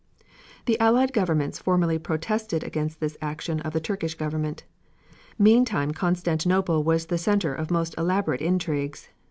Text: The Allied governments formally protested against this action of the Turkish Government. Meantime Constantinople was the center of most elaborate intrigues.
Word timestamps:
The 0.65 0.79
Allied 0.79 1.13
governments 1.13 1.59
formally 1.59 1.99
protested 1.99 2.63
against 2.63 2.99
this 2.99 3.19
action 3.21 3.59
of 3.59 3.71
the 3.71 3.79
Turkish 3.79 4.15
Government. 4.15 4.63
Meantime 5.37 5.91
Constantinople 5.91 6.83
was 6.83 7.05
the 7.05 7.19
center 7.19 7.53
of 7.53 7.69
most 7.69 7.93
elaborate 7.99 8.41
intrigues. 8.41 9.09